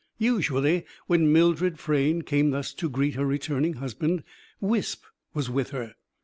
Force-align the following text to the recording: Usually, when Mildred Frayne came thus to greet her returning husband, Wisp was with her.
Usually, 0.17 0.83
when 1.05 1.31
Mildred 1.31 1.77
Frayne 1.77 2.23
came 2.23 2.49
thus 2.49 2.73
to 2.73 2.89
greet 2.89 3.13
her 3.13 3.23
returning 3.27 3.73
husband, 3.73 4.23
Wisp 4.59 5.03
was 5.35 5.47
with 5.47 5.69
her. 5.69 5.93